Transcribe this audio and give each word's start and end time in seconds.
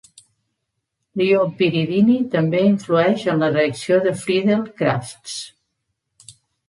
L'ió 1.19 1.43
piridini 1.59 2.15
també 2.35 2.61
influeix 2.69 3.25
en 3.35 3.45
la 3.45 3.51
reacció 3.53 4.01
de 4.07 4.15
Friedel-Crafts. 4.23 5.37